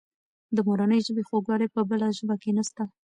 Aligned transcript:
د 0.55 0.57
مورنۍ 0.67 0.99
ژبې 1.07 1.23
خوږوالی 1.27 1.67
په 1.75 1.81
بله 1.89 2.07
ژبه 2.17 2.35
کې 2.41 2.51
نسته. 2.57 2.83